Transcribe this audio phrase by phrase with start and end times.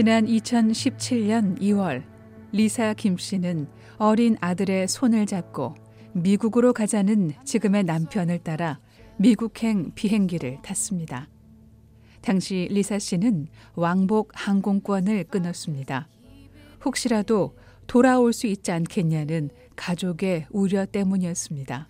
[0.00, 2.02] 지난 2017년 2월
[2.52, 3.66] 리사 김 씨는
[3.98, 5.74] 어린 아들의 손을 잡고
[6.14, 8.80] 미국으로 가자는 지금의 남편을 따라
[9.18, 11.28] 미국행 비행기를 탔습니다.
[12.22, 16.08] 당시 리사 씨는 왕복 항공권을 끊었습니다.
[16.82, 17.54] 혹시라도
[17.86, 21.88] 돌아올 수 있지 않겠냐는 가족의 우려 때문이었습니다.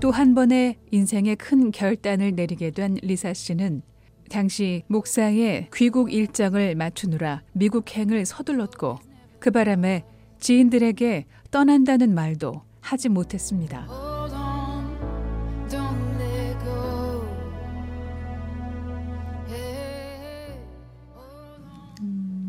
[0.00, 3.82] 또 한 번의 인생의 큰 결단을 내리게 된 리사 씨는
[4.30, 8.98] 당시 목사의 귀국 일정을 맞추느라 미국행을 서둘렀고
[9.38, 10.04] 그 바람에
[10.40, 13.86] 지인들에게 떠난다는 말도 하지 못했습니다.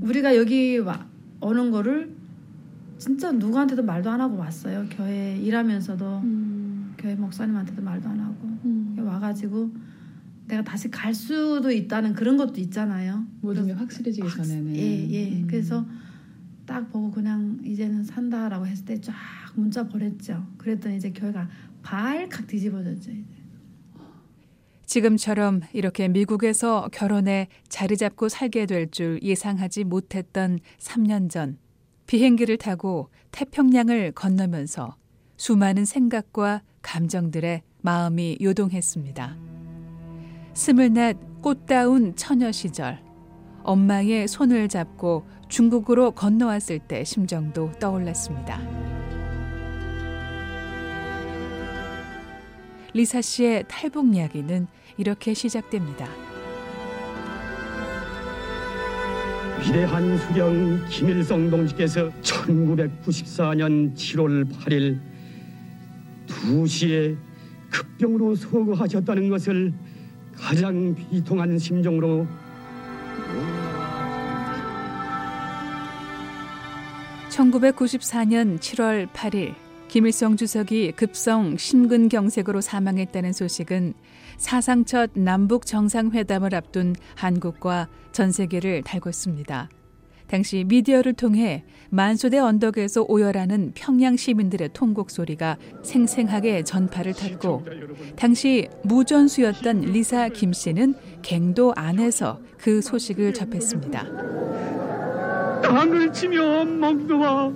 [0.01, 1.05] 우리가 여기 와,
[1.41, 2.15] 오는 거를
[2.97, 4.85] 진짜 누구한테도 말도 안 하고 왔어요.
[4.91, 6.95] 교회 일하면서도 음.
[6.97, 8.95] 교회 목사님한테도 말도 안 하고 음.
[9.05, 9.71] 와가지고
[10.47, 13.25] 내가 다시 갈 수도 있다는 그런 것도 있잖아요.
[13.41, 14.75] 모든 게 확실해지기 확, 전에는.
[14.75, 15.31] 예, 예.
[15.41, 15.47] 음.
[15.47, 15.85] 그래서
[16.65, 19.13] 딱 보고 그냥 이제는 산다라고 했을 때 쫙
[19.55, 20.45] 문자 보냈죠.
[20.57, 21.47] 그랬더니 이제 교회가
[21.83, 23.11] 발칵 뒤집어졌죠.
[23.11, 23.23] 이제.
[24.85, 31.57] 지금처럼 이렇게 미국에서 결혼에 자리 잡고 살게 될 줄 예상하지 못했던 3년 전
[32.07, 34.95] 비행기를 타고 태평양을 건너면서
[35.37, 39.54] 수많은 생각과 감정들의 마음이 요동했습니다.
[40.55, 42.97] 스물넷 꽃다운 처녀 시절
[43.63, 48.61] 엄마의 손을 잡고 중국으로 건너왔을 때 심정도 떠올랐습니다.
[52.93, 56.07] 리사 씨의 탈북 이야기는 이렇게 시작됩니다.
[59.59, 65.01] 위대한 수령 김일성 동지께서 1994년 7월 8일
[66.27, 67.17] 2시에
[67.69, 69.73] 급병으로 서거하셨다는 것을
[70.37, 72.27] 가장 비통한 심정으로
[77.29, 79.55] 1994년 7월 8일
[79.87, 83.93] 김일성 주석이 급성 심근경색으로 사망했다는 소식은
[84.37, 89.69] 사상 첫 남북 정상회담을 앞둔 한국과 전 세계를 달궜습니다.
[90.27, 97.65] 당시 미디어를 통해 만수대 언덕에서 오열하는 평양 시민들의 통곡 소리가 생생하게 전파를 탔고
[98.15, 105.61] 당시 무전수였던 리사 김 씨는 갱도 안에서 그 소식을 접했습니다.
[105.61, 107.51] 땅을 치며 먹도와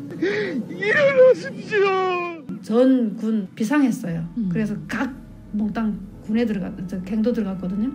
[0.70, 2.40] 일어나십시오.
[2.62, 4.28] 전 군 비상했어요.
[4.38, 4.50] 음.
[4.52, 5.14] 그래서 각
[5.52, 6.74] 몽땅 군에 들어갔,
[7.06, 7.92] 갱도 들어갔거든요.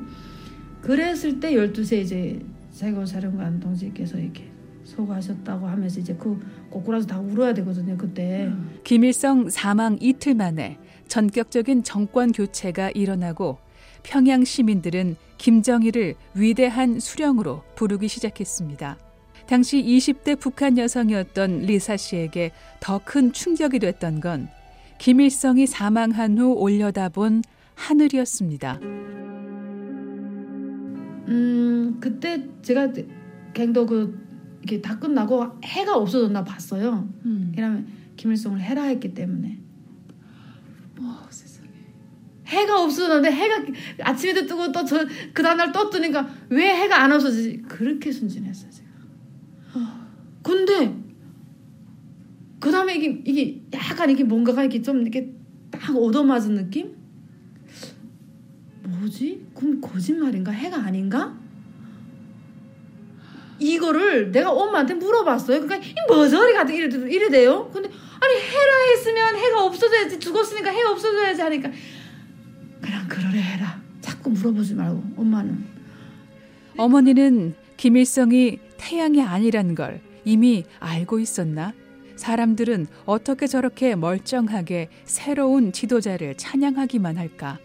[0.80, 4.44] 그랬을 때 12세 이제 세고사령관 동지께서 이렇게
[4.84, 6.38] 소거하셨다고 하면서 이제 그
[6.70, 8.50] 꼬꾸라서 다 울어야 되거든요 그때.
[8.84, 10.78] 김일성 사망 이틀 만에
[11.08, 13.58] 전격적인 정권 교체가 일어나고
[14.02, 18.98] 평양 시민들은 김정일을 위대한 수령으로 부르기 시작했습니다.
[19.46, 24.48] 당시 20대 북한 여성이었던 리사 씨에게 더 큰 충격이 됐던 건
[24.98, 27.42] 김일성이 사망한 후 올려다본
[27.74, 28.80] 하늘이었습니다.
[31.26, 32.92] 음 그때 제가
[33.52, 34.23] 갱도 그
[34.64, 37.06] 이게 다 끝나고 해가 없어졌나 봤어요.
[37.26, 37.52] 음.
[37.54, 37.86] 이러면
[38.16, 39.60] 김일성을 해라 했기 때문에.
[40.98, 41.68] 어, 세상에.
[42.46, 43.62] 해가 없어졌는데 해가
[44.02, 47.62] 아침에도 뜨고 또 저 그 다음날 또 뜨니까 왜 해가 안 없어지지?
[47.68, 48.88] 그렇게 순진했어요 제가.
[49.74, 50.06] 어.
[50.42, 50.96] 근데
[52.58, 55.34] 그 다음에 이게 이게 약간 이게 뭔가가 이렇게 좀 이렇게
[55.70, 56.94] 딱 얻어맞은 느낌?
[58.88, 59.46] 뭐지?
[59.54, 60.52] 그럼 거짓말인가?
[60.52, 61.38] 해가 아닌가?
[63.64, 65.60] 이거를 내가 엄마한테 물어봤어요.
[65.62, 67.70] 그러니까 이 머저리 같은 이래 이래 돼요.
[67.72, 71.70] 근데 아니 해라 했으면 해가 없어져야지 죽었으니까 해 없어져야지 하니까
[72.80, 73.80] 그냥 그러래 해라.
[74.00, 75.64] 자꾸 물어보지 말고 엄마는
[76.76, 81.72] 어머니는 김일성이 태양이 아니란 걸 이미 알고 있었나?
[82.16, 87.58] 사람들은 어떻게 저렇게 멀쩡하게 새로운 지도자를 찬양하기만 할까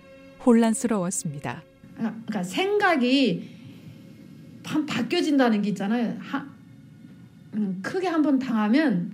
[0.46, 1.64] 혼란스러웠습니다.
[1.96, 3.59] 그러니까 생각이
[4.70, 6.16] 한 바뀌어진다는 게 있잖아요.
[6.20, 6.46] 하,
[7.56, 9.12] 음, 크게 한 번 당하면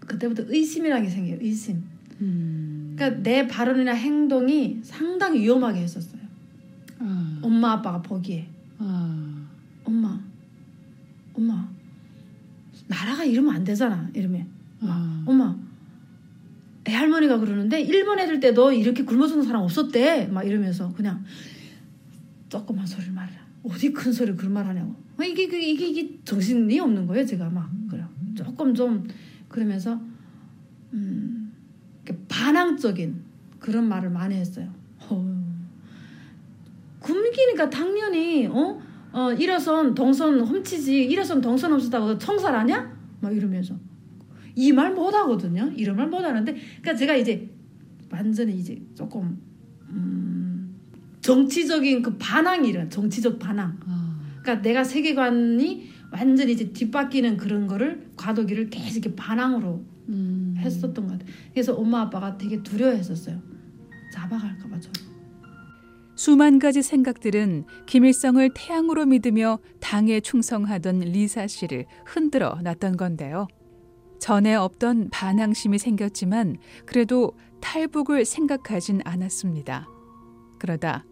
[0.00, 1.38] 그때부터 의심이라는 게 생겨요.
[1.40, 1.82] 의심.
[2.20, 2.94] 음.
[2.96, 6.20] 그러니까 내 발언이나 행동이 상당히 위험하게 했었어요.
[6.98, 7.38] 아.
[7.42, 8.48] 엄마 아빠가 보기에.
[8.78, 9.46] 아.
[9.84, 10.18] 엄마,
[11.34, 11.68] 엄마,
[12.88, 14.10] 나라가 이러면 안 되잖아.
[14.14, 14.46] 이러면
[14.80, 15.22] 아.
[15.26, 15.56] 엄마,
[16.88, 20.26] 애 할머니가 그러는데 일본 애들 때도 이렇게 굶어 죽는 사람 없었대.
[20.32, 21.24] 막 이러면서 그냥
[22.48, 23.47] 조그만 소리 말라.
[23.62, 24.94] 어디 큰 소리 그런 말 하냐고.
[25.16, 27.70] 아, 이게, 이게, 이게, 정신이 없는 거예요, 제가 막.
[27.90, 28.04] 그래.
[28.34, 29.06] 조금 좀,
[29.48, 30.00] 그러면서,
[30.92, 31.52] 음,
[32.28, 33.20] 반항적인
[33.58, 34.72] 그런 말을 많이 했어요.
[35.08, 35.38] 어.
[37.00, 38.80] 굶기니까 당연히, 어?
[39.12, 42.96] 어 일어선 동선 훔치지 일어선 동선 훔쳤다고 청살하냐?
[43.20, 43.74] 막 이러면서
[44.54, 45.72] 이 말 못하거든요.
[45.76, 47.48] 이런 말 못하는데 그러니까 제가 이제
[48.10, 49.40] 완전히 이제 조금
[49.88, 50.37] 음,
[51.28, 53.78] 정치적인 그 반항이란 정치적 반항.
[53.86, 54.18] 아.
[54.40, 60.54] 그러니까 내가 세계관이 완전히 이제 뒷바뀌는 그런 거를 과도기를 계속 이렇게 반항으로 음.
[60.56, 61.28] 했었던 것 같아요.
[61.52, 63.42] 그래서 엄마 아빠가 되게 두려워했었어요.
[64.14, 64.90] 잡아갈까봐 저.
[66.16, 73.48] 수만 가지 생각들은 김일성을 태양으로 믿으며 당에 충성하던 리사 씨를 흔들어 놨던 건데요.
[74.18, 79.88] 전에 없던 반항심이 생겼지만 그래도 탈북을 생각하진 않았습니다.
[80.58, 81.04] 그러다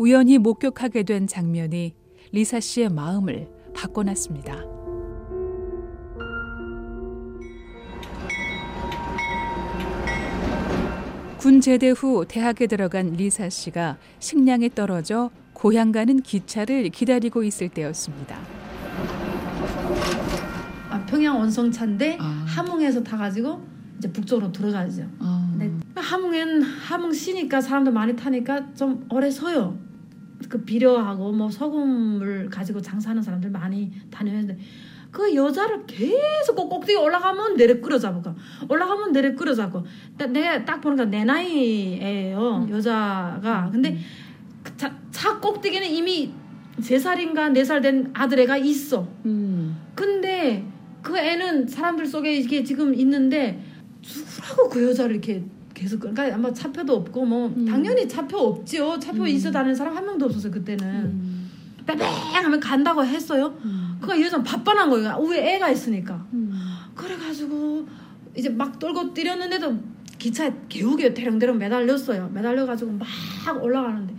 [0.00, 1.94] 우연히 목격하게 된 장면이
[2.32, 4.64] 리사 씨의 마음을 바꿔놨습니다.
[11.36, 18.40] 군 제대 후 대학에 들어간 리사 씨가 식량에 떨어져 고향 가는 기차를 기다리고 있을 때였습니다.
[20.88, 22.24] 아, 평양 원성차인데 아.
[22.48, 23.60] 함흥에서 타가지고
[23.98, 25.06] 이제 북쪽으로 들어가죠.
[25.18, 25.54] 아.
[25.58, 25.70] 네.
[25.94, 29.89] 함흥엔 함흥 시니까 사람들 많이 타니까 좀 오래 서요.
[30.48, 34.58] 그 비료하고 뭐 소금을 가지고 장사하는 사람들 많이 다녔는데
[35.10, 38.34] 그 여자를 계속 꼭 꼭대기 올라가면 내려 끌어잡고
[38.68, 39.84] 올라가면 내려 끌어잡고.
[40.16, 43.68] 딱 내가 딱 보니까 내 나이예요 여자가.
[43.72, 43.98] 근데
[44.62, 46.32] 그 차, 차 꼭대기는 이미
[46.80, 49.06] 세 살인가 네 살 된 아들애가 있어.
[49.26, 49.76] 음.
[49.94, 50.64] 근데
[51.02, 53.62] 그 애는 사람들 속에 이게 지금 있는데
[54.02, 55.42] 누구라고 그 여자를 이렇게
[55.80, 57.64] 계속 끌- 그러니까 아마 차표도 없고 뭐 음.
[57.64, 59.28] 당연히 차표 없지요 차표 음.
[59.28, 61.50] 있어 다니는 사람 한 명도 없었어요 그때는 음.
[61.86, 63.96] 빼빼 하면 간다고 했어요 음.
[63.98, 66.52] 그니까 이 여자는 바빠난 거예요 위에 애가 있으니까 음.
[66.94, 67.86] 그래가지고
[68.36, 69.74] 이제 막 떨고 뛰렸는데도
[70.18, 73.08] 기차에 개우게 대령대령 매달렸어요 매달려가지고 막
[73.62, 74.14] 올라가는데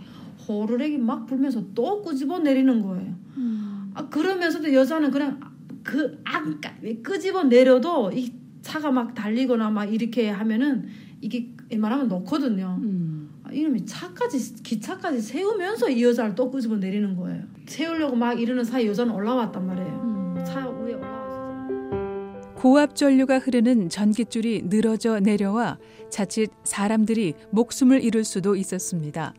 [0.48, 3.92] 호루라기 막 불면서 또 끄집어 내리는 거예요 음.
[3.94, 5.38] 아, 그러면서도 여자는 그냥
[5.84, 6.74] 그 안까
[7.04, 8.32] 끄집어 내려도 이
[8.62, 10.88] 차가 막 달리거나 막 이렇게 하면은
[11.22, 12.78] 이게 웬만하면 넣거든요.
[12.82, 13.30] 음.
[13.44, 17.44] 아, 이놈이 차까지 기차까지 세우면서 이 여자를 또 끄집어 내리는 거예요.
[17.66, 20.00] 세우려고 막 이러는 사이 여자는 올라왔단 말이에요.
[20.02, 20.44] 음.
[20.44, 25.78] 차 위에 올라와서 고압 전류가 흐르는 전깃줄이 늘어져 내려와
[26.10, 29.32] 자칫 사람들이 목숨을 잃을 수도 있었습니다.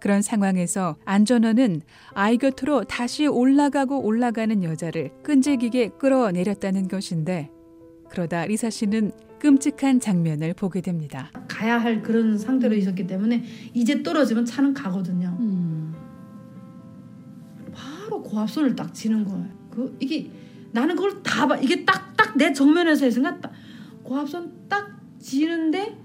[0.00, 7.50] 그런 상황에서 안전원은 아이 곁으로 다시 올라가고 올라가는 여자를 끈질기게 끌어내렸다는 것인데
[8.10, 11.30] 그러다 리사 씨는 끔찍한 장면을 보게 됩니다.
[11.48, 13.44] 가야 할 그런 상태로 있었기 때문에
[13.74, 15.36] 이제 떨어지면 차는 가거든요.
[15.40, 15.94] 음.
[17.74, 19.46] 바로 고압선을 딱 지는 거예요.
[19.70, 20.30] 그 이게
[20.72, 21.56] 나는 그걸 다 봐.
[21.56, 23.52] 이게 딱 딱 내 정면에서 했으니까 딱
[24.02, 24.90] 고압선 딱
[25.20, 25.96] 지는데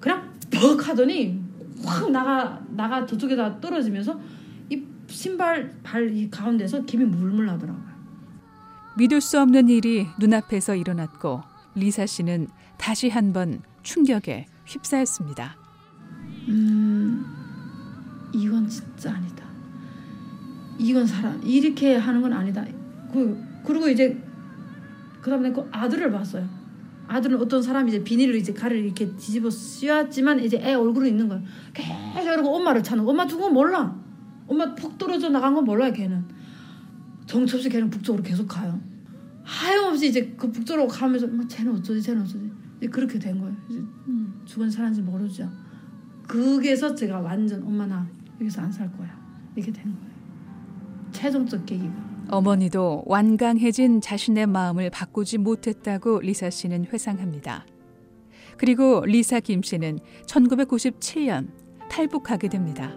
[0.00, 1.40] 그냥 벅 하더니
[1.84, 4.18] 확 나가 나가 저쪽에다 떨어지면서
[4.70, 7.86] 이 신발 발 이 가운데서 김이 물물 나더라고요.
[8.98, 11.42] 믿을 수 없는 일이 눈앞에서 일어났고
[11.76, 15.56] 리사 씨는 다시 한 번 충격에 휩싸였습니다.
[16.48, 17.24] 음
[18.32, 19.44] 이건 진짜 아니다.
[20.78, 22.64] 이건 사람 이렇게 하는 건 아니다.
[23.12, 24.20] 그 그리고 이제
[25.20, 26.48] 그다음에 그 아들을 봤어요.
[27.08, 31.42] 아들은 어떤 사람이 이제 비닐로 이제 가를 이렇게 뒤집어 씌웠지만 이제 애 얼굴은 있는 거예요.
[31.72, 33.10] 계속 이러고 엄마를 찾는 거.
[33.12, 33.96] 엄마 죽은 건 몰라.
[34.48, 36.24] 엄마 푹 떨어져 나간 건 몰라요 걔는.
[37.32, 38.80] 없이 걔는 북쪽으로 계속 가요.
[39.46, 42.50] 하염없이 이제 그 북쪽으로 가면서 막 쟤는 어쩌지 쟤는 어쩌지
[42.90, 43.54] 그렇게 된 거예요.
[43.70, 44.42] 이제 음.
[44.44, 45.48] 죽은 사는지 모르죠.
[46.28, 48.06] 거기에서 제가 완전 엄마 나
[48.40, 49.08] 여기서 안 살 거야
[49.54, 50.16] 이렇게 된 거예요.
[51.12, 51.94] 최종적 계기가.
[52.28, 57.64] 어머니도 완강해진 자신의 마음을 바꾸지 못했다고 리사 씨는 회상합니다.
[58.58, 61.48] 그리고 리사 김 씨는 1997년
[61.88, 62.92] 탈북하게 됩니다.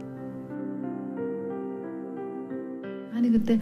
[3.13, 3.59] 아니 그때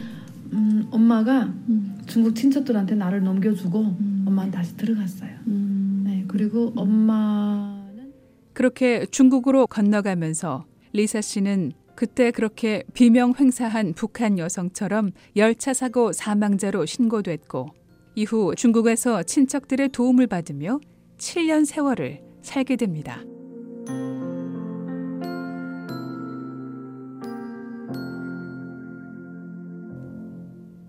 [0.53, 1.97] 음, 엄마가 음.
[2.05, 4.25] 중국 친척들한테 나를 넘겨주고 음.
[4.27, 5.31] 엄마는 다시 들어갔어요.
[5.47, 6.03] 음.
[6.05, 8.13] 네 그리고 엄마는
[8.53, 17.69] 그렇게 중국으로 건너가면서 리사 씨는 그때 그렇게 비명 횡사한 북한 여성처럼 열차 사고 사망자로 신고됐고
[18.15, 20.79] 이후 중국에서 친척들의 도움을 받으며
[21.17, 23.23] 7년 세월을 살게 됩니다.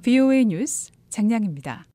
[0.02, 1.86] VOA 뉴스 장량입니다.